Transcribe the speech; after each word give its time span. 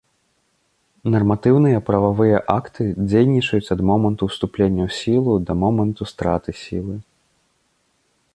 Нарматыўныя 1.15 1.81
прававыя 1.89 2.37
акты 2.57 2.83
дзейнічаюць 3.09 3.71
ад 3.77 3.85
моманту 3.91 4.23
ўступлення 4.31 4.83
ў 4.87 4.91
сілу 5.01 5.33
да 5.51 5.59
моманту 5.67 6.03
страты 6.15 6.51
сілы. 6.65 6.95